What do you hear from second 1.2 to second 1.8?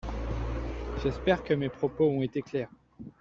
que mes